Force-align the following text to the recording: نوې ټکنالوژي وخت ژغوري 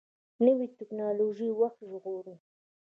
نوې 0.45 0.67
ټکنالوژي 0.77 1.49
وخت 1.59 1.79
ژغوري 1.91 2.35